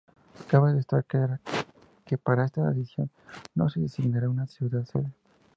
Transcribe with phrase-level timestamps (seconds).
[0.47, 1.39] Cabe destacar
[2.05, 3.11] que para esta edición
[3.53, 5.13] no se designará una ciudad sede.